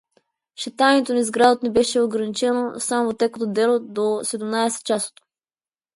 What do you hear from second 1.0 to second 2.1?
низ градот ни беше